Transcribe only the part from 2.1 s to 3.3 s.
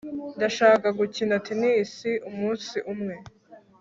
umunsi umwe